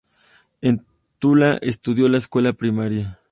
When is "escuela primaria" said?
2.17-3.19